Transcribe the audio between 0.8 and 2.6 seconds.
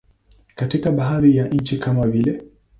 baadhi ya nchi kama vile.